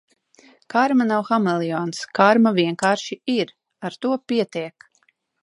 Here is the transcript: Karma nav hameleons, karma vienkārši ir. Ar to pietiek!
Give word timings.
Karma 0.73 1.05
nav 1.09 1.27
hameleons, 1.27 1.99
karma 2.21 2.53
vienkārši 2.57 3.19
ir. 3.35 3.53
Ar 3.91 4.01
to 4.07 4.17
pietiek! 4.33 4.91